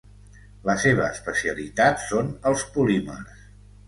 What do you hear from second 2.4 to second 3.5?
els polímers.